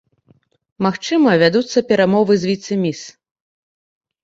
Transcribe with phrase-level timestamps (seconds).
[0.85, 3.01] Магчыма, вядуцца перамовы з віцэ-міс.